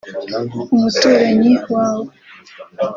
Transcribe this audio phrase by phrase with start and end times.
[0.73, 2.11] “Umuturanyi wawe